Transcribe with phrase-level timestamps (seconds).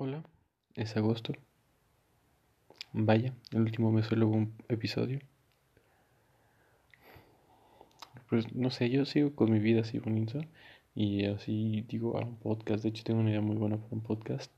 [0.00, 0.22] Hola,
[0.76, 1.32] es agosto.
[2.92, 5.18] Vaya, el último mes solo hubo un episodio.
[8.30, 10.40] Pues no sé, yo sigo con mi vida así bonito
[10.94, 12.84] y así digo a un podcast.
[12.84, 14.52] De hecho, tengo una idea muy buena para un podcast.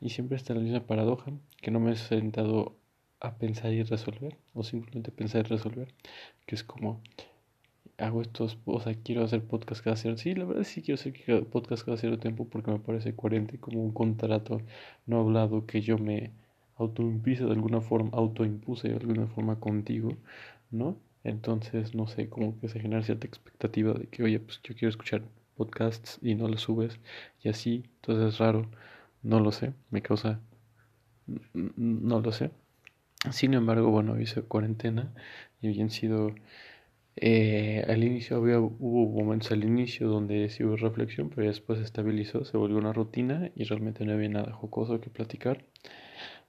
[0.00, 1.30] Y siempre está la misma paradoja
[1.62, 2.76] que no me he sentado
[3.20, 5.94] a pensar y resolver, o simplemente pensar y resolver,
[6.46, 7.00] que es como
[8.00, 11.46] hago estos, o sea, quiero hacer podcast cada cierto Sí, la verdad sí quiero hacer
[11.46, 14.60] podcast cada cierto tiempo porque me parece coherente como un contrato
[15.06, 16.32] no hablado que yo me
[16.76, 20.16] autoimpuse de alguna forma, autoimpuse de alguna forma contigo,
[20.70, 20.96] ¿no?
[21.24, 24.88] Entonces, no sé, como que se genera cierta expectativa de que, oye, pues yo quiero
[24.88, 25.22] escuchar
[25.56, 26.98] podcasts y no los subes
[27.42, 28.70] y así, entonces es raro,
[29.22, 30.40] no lo sé, me causa,
[31.54, 32.50] no lo sé.
[33.30, 35.12] Sin embargo, bueno, hice cuarentena
[35.60, 36.34] y habían sido
[37.16, 41.84] eh, al inicio había, hubo momentos al inicio donde sí hubo reflexión, pero después se
[41.84, 45.64] estabilizó, se volvió una rutina y realmente no había nada jocoso que platicar.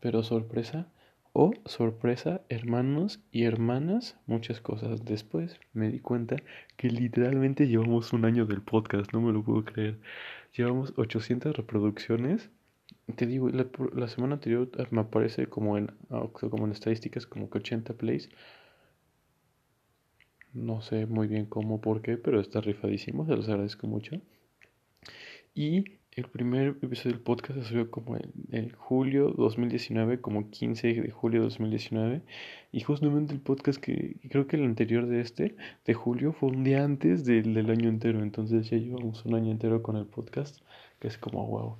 [0.00, 0.88] Pero sorpresa,
[1.32, 5.04] o sorpresa, hermanos y hermanas, muchas cosas.
[5.04, 6.36] Después me di cuenta
[6.76, 9.98] que literalmente llevamos un año del podcast, no me lo puedo creer.
[10.56, 12.50] Llevamos 800 reproducciones.
[13.16, 15.90] Te digo, la, la semana anterior me aparece como en,
[16.32, 18.30] como en estadísticas como que 80 plays.
[20.54, 24.20] No sé muy bien cómo, por qué, pero está rifadísimo, se los agradezco mucho.
[25.54, 31.10] Y el primer episodio del podcast se subió como en, julio 2019, como 15 de
[31.10, 32.22] julio 2019.
[32.70, 36.62] Y justamente el podcast que creo que el anterior de este, de julio, fue un
[36.62, 38.22] día antes del, del año entero.
[38.22, 40.60] Entonces ya llevamos un año entero con el podcast,
[41.00, 41.78] que es como wow.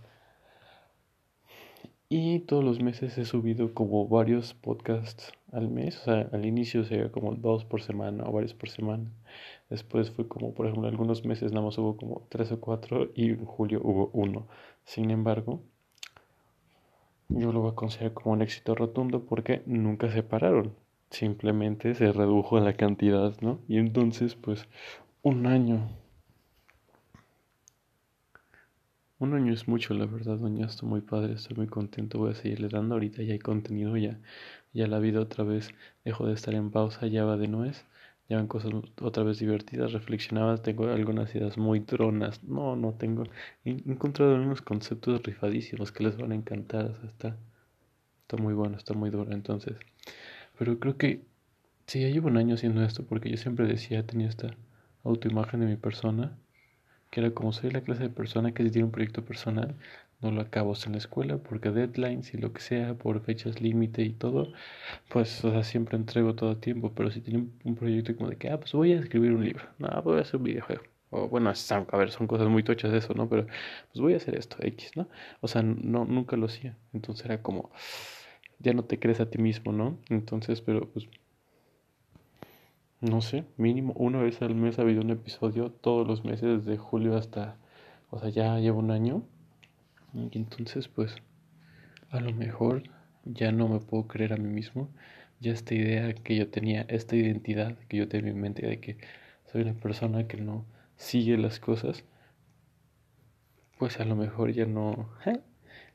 [2.17, 5.99] Y todos los meses he subido como varios podcasts al mes.
[5.99, 9.11] O sea, al inicio sería como dos por semana o varios por semana.
[9.69, 13.31] Después fue como, por ejemplo, algunos meses nada más hubo como tres o cuatro y
[13.31, 14.47] en julio hubo uno.
[14.85, 15.65] Sin embargo,
[17.31, 20.73] yo lo voy a considerar como un éxito rotundo porque nunca se pararon.
[21.11, 23.59] Simplemente se redujo la cantidad, ¿no?
[23.67, 24.69] Y entonces, pues,
[25.23, 25.89] un año
[29.25, 30.67] Un año es mucho, la verdad, doña.
[30.67, 32.19] Estoy muy padre, estoy muy contento.
[32.19, 32.95] Voy a seguirle dando.
[32.95, 34.21] Ahorita ya hay contenido, ya,
[34.75, 35.71] ya la vida otra vez
[36.05, 37.87] dejó de estar en pausa, ya va de nuez.
[38.29, 40.61] Ya van cosas otra vez divertidas, reflexionadas.
[40.61, 42.45] Tengo algunas ideas muy tronas.
[42.45, 43.25] No, no tengo.
[43.65, 46.95] He encontrado unos conceptos rifadísimos que les van a encantar.
[47.07, 47.39] está,
[48.21, 49.33] está muy bueno, está muy duro.
[49.33, 49.79] Entonces,
[50.59, 51.23] pero creo que
[51.87, 54.55] sí, ya llevo un año haciendo esto porque yo siempre decía, tenía esta
[55.03, 56.37] autoimagen de mi persona
[57.15, 59.77] que era como soy la clase de persona que si tiene un proyecto personal,
[60.21, 64.03] no lo acabo en la escuela porque deadlines y lo que sea, por fechas límite
[64.03, 64.53] y todo,
[65.11, 68.37] pues o sea, siempre entrego todo el tiempo, pero si tiene un proyecto como de
[68.37, 70.83] que, ah, pues voy a escribir un libro, no, voy a hacer un videojuego.
[71.11, 73.29] O bueno, a ver, son cosas muy tochas eso, ¿no?
[73.29, 75.09] Pero pues voy a hacer esto, X, ¿no?
[75.41, 76.77] O sea, no, nunca lo hacía.
[76.93, 77.71] Entonces era como,
[78.59, 79.99] ya no te crees a ti mismo, ¿no?
[80.09, 81.07] Entonces, pero pues
[83.05, 86.79] no sé, mínimo una vez al mes ha habido un episodio todos los meses desde
[86.79, 87.57] julio hasta,
[88.11, 89.23] o sea, ya llevo un año.
[90.15, 91.15] Y entonces, pues,
[92.11, 92.85] a lo mejor
[93.25, 94.89] ya no me puedo creer a mí mismo.
[95.41, 98.81] Ya esta idea que yo tenía, esta identidad que yo tenía en mi mente de
[98.81, 98.97] que
[99.53, 100.65] soy una persona que no
[100.97, 102.05] sigue las cosas,
[103.79, 105.41] pues a lo mejor ya no ¿eh?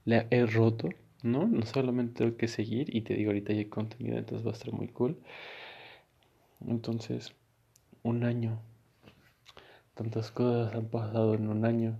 [0.05, 0.89] la he roto,
[1.23, 1.47] ¿no?
[1.47, 4.73] No solamente tengo que seguir y te digo ahorita hay contenido, entonces va a estar
[4.73, 5.17] muy cool.
[6.69, 7.33] Entonces,
[8.03, 8.61] un año.
[9.95, 11.97] Tantas cosas han pasado en un año.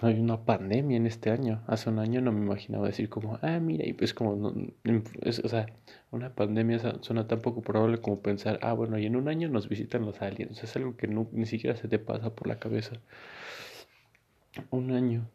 [0.00, 1.62] Hay una pandemia en este año.
[1.68, 5.48] Hace un año no me imaginaba decir como, ah, mira, y pues como, no, o
[5.48, 5.66] sea,
[6.10, 9.68] una pandemia suena tan poco probable como pensar, ah, bueno, y en un año nos
[9.68, 10.60] visitan los aliens.
[10.64, 12.96] Es algo que ni siquiera se te pasa por la cabeza.
[14.70, 15.30] Un año.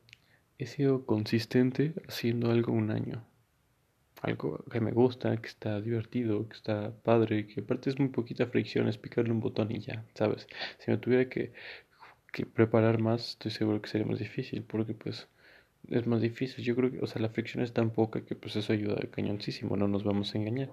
[0.58, 3.24] He sido consistente haciendo algo un año
[4.22, 8.48] algo que me gusta, que está divertido, que está padre, que aparte es muy poquita
[8.48, 10.48] fricción, es picarle un botón y ya, ¿sabes?
[10.80, 11.54] Si me tuviera que,
[12.32, 15.28] que preparar más, estoy seguro que sería más difícil, porque pues
[15.90, 16.64] es más difícil.
[16.64, 19.78] Yo creo que, o sea, la fricción es tan poca que pues eso ayuda cañoncísimo,
[19.78, 20.70] no nos vamos a engañar.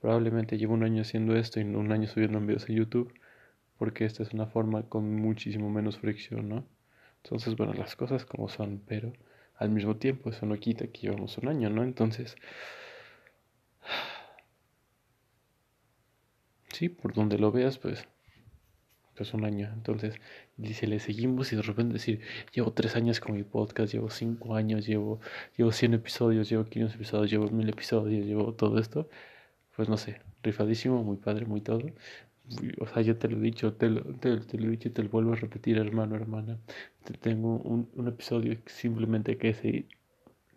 [0.00, 3.12] Probablemente llevo un año haciendo esto y un año subiendo videos a YouTube,
[3.78, 6.64] porque esta es una forma con muchísimo menos fricción, ¿no?
[7.24, 9.12] Entonces, bueno, las cosas como son, pero
[9.56, 11.82] al mismo tiempo eso no quita que llevamos un año, ¿no?
[11.82, 12.36] Entonces,
[16.72, 18.06] sí, por donde lo veas, pues,
[19.16, 19.68] pues un año.
[19.74, 20.14] Entonces,
[20.74, 22.20] si le seguimos y de repente decir,
[22.54, 25.20] llevo tres años con mi podcast, llevo cinco años, llevo,
[25.56, 29.08] llevo 100 episodios, llevo 500 episodios, llevo mil episodios, llevo todo esto,
[29.76, 31.82] pues no sé, rifadísimo, muy padre, muy todo.
[32.80, 35.02] o sea, yo te lo he dicho, te lo, te, lo he dicho y te
[35.02, 36.58] lo vuelvo a repetir, hermano, hermana.
[37.20, 39.86] tengo un, un episodio simplemente que se,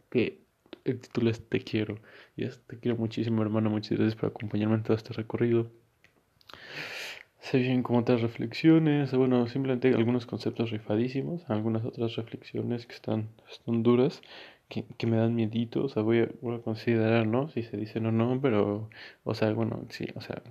[0.09, 0.40] que
[0.85, 1.99] el título es Te quiero.
[2.35, 3.69] Y Te quiero muchísimo, hermano.
[3.69, 5.71] Muchas gracias por acompañarme en todo este recorrido.
[7.39, 13.29] Se vienen como otras reflexiones, bueno, simplemente algunos conceptos rifadísimos, algunas otras reflexiones que están,
[13.51, 14.21] están duras,
[14.69, 17.49] que, que me dan miedito, o sea, voy a, voy a considerar, ¿no?
[17.49, 18.89] Si se dicen o no, pero,
[19.23, 20.43] o sea, bueno, sí, o sea,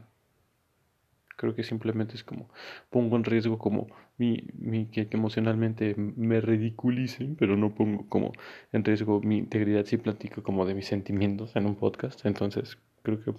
[1.41, 2.51] Creo que simplemente es como
[2.91, 3.87] pongo en riesgo como
[4.21, 8.33] mi, que, emocionalmente me ridiculicen, pero no pongo como
[8.73, 12.27] en riesgo mi integridad si platico como de mis sentimientos en un podcast.
[12.27, 13.33] Entonces creo que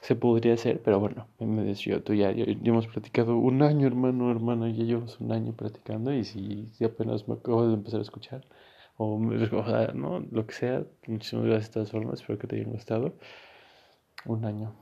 [0.00, 2.02] se podría hacer, pero bueno, me desvío.
[2.02, 6.24] Tú ya, ya, hemos platicado un año, hermano, hermana, ya llevamos un año platicando y
[6.24, 8.44] si, apenas me acabo de empezar a escuchar
[8.96, 10.20] o, o ¿no?
[10.30, 13.14] lo que sea, muchísimas gracias de todas formas, espero que te hayan gustado.
[14.24, 14.74] Un año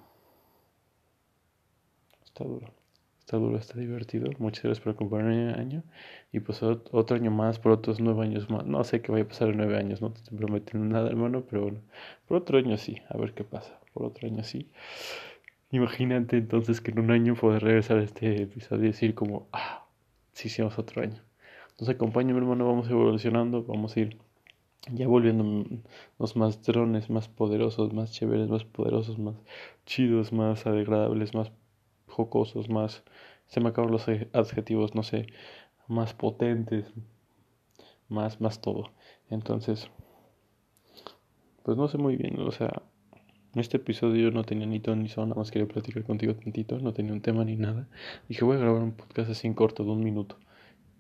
[2.25, 2.83] está duro.
[3.25, 4.31] Está duro, está divertido.
[4.38, 5.82] Muchas gracias por acompañarme el año.
[6.31, 8.67] Y pues otro año más, por otros nueve años más.
[8.67, 11.43] No sé qué vaya a pasar en nueve años, no te estoy prometiendo nada, hermano,
[11.49, 11.81] pero bueno.
[12.29, 13.81] Por otro año sí, a ver qué pasa.
[13.94, 14.69] Por otro año sí.
[15.71, 19.87] Imagínate entonces que en un año puedo regresar a este episodio y decir como, ah,
[20.32, 21.23] sí hicimos otro año.
[21.70, 24.19] Entonces acompáñame, hermano, vamos evolucionando, vamos a ir
[24.93, 29.37] ya volviéndonos más drones, más poderosos, más chéveres, más poderosos, más
[29.87, 31.50] chidos, más agradables, más
[32.14, 33.05] jocosos, más,
[33.46, 35.26] se me acaban los adjetivos, no sé,
[35.88, 36.87] más potentes,
[38.08, 38.93] más, más todo.
[39.31, 39.90] Entonces,
[41.62, 42.82] pues no sé muy bien, o sea,
[43.55, 46.78] en este episodio no tenía ni ton ni son, nada más quería platicar contigo tantito,
[46.78, 47.88] no tenía un tema ni nada.
[48.28, 50.38] Dije, voy a grabar un podcast así en corto de un minuto.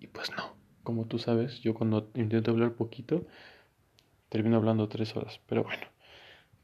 [0.00, 3.26] Y pues no, como tú sabes, yo cuando intento hablar poquito,
[4.28, 5.40] termino hablando tres horas.
[5.46, 5.82] Pero bueno,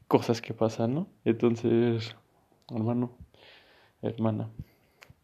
[0.07, 1.07] cosas que pasan, ¿no?
[1.25, 2.15] Entonces,
[2.69, 3.17] hermano,
[4.01, 4.49] hermana.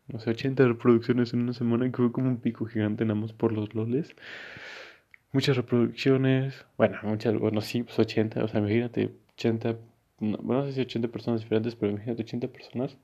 [0.08, 3.34] No sé, 80 reproducciones en una semana que fue como un pico gigante nada más
[3.34, 4.16] por los loles.
[5.34, 9.78] Muchas reproducciones, bueno, muchas, bueno, sí, pues 80, o sea, imagínate 80,
[10.20, 12.98] no, bueno, no sé si 80 personas diferentes, pero imagínate 80 personas.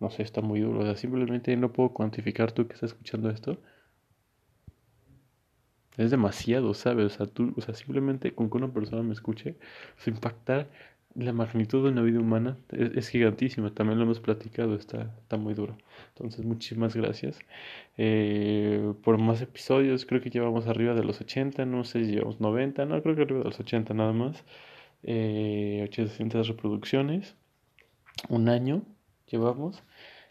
[0.00, 3.30] No sé, está muy duro, o sea, simplemente no puedo cuantificar tú que estás escuchando
[3.30, 3.58] esto.
[5.96, 7.06] Es demasiado, ¿sabes?
[7.06, 9.56] O sea, tú, o sea, simplemente con que una persona me escuche,
[9.98, 10.68] o sea, impactar
[11.14, 15.54] la magnitud de una vida humana es, gigantísima, también lo hemos platicado, está, está muy
[15.54, 15.76] duro.
[16.08, 17.38] Entonces, muchísimas gracias
[17.98, 20.06] eh, por más episodios.
[20.06, 23.22] Creo que llevamos arriba de los 80, no sé si llevamos 90, no, creo que
[23.22, 24.44] arriba de los 80 nada más.
[25.02, 27.34] Eh, 800 reproducciones,
[28.28, 28.82] un año
[29.26, 29.82] llevamos,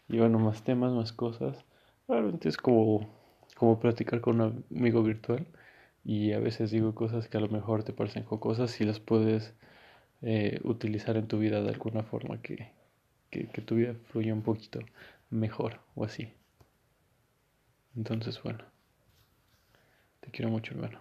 [0.08, 1.64] y bueno, más temas, más cosas.
[2.08, 3.08] Realmente es como,
[3.56, 5.46] como platicar con un amigo virtual
[6.04, 9.54] y a veces digo cosas que a lo mejor te parecen jocosas y las puedes
[10.22, 12.70] eh, utilizar en tu vida de alguna forma que,
[13.30, 14.80] que, tu vida fluya un poquito
[15.30, 16.32] mejor o así.
[17.96, 18.64] Entonces, bueno,
[20.20, 21.00] te quiero mucho, hermano.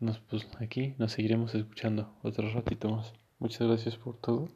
[0.00, 3.12] Nos, pues aquí nos seguiremos escuchando otro ratito más.
[3.38, 4.48] Muchas gracias por todo.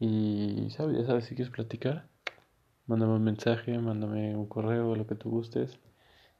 [0.00, 2.08] Y sabes, ya sabes, si quieres platicar,
[2.86, 5.78] mándame un mensaje, mándame un correo, lo que tú gustes.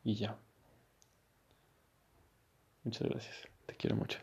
[0.05, 0.37] Y ya.
[2.85, 3.37] Muchas gracias.
[3.67, 4.19] Te quiero mucho.